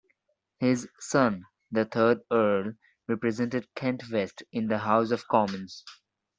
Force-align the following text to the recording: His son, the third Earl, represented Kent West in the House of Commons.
His 0.57 0.87
son, 0.99 1.43
the 1.71 1.85
third 1.85 2.21
Earl, 2.31 2.73
represented 3.07 3.67
Kent 3.75 4.01
West 4.11 4.41
in 4.51 4.65
the 4.67 4.79
House 4.79 5.11
of 5.11 5.27
Commons. 5.27 5.83